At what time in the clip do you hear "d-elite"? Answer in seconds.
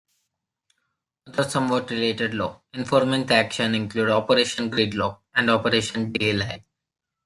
6.11-6.63